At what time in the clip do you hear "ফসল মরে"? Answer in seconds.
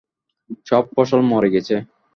0.93-1.49